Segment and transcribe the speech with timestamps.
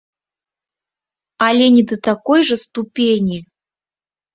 [1.49, 3.37] Але не да такой жа ступені!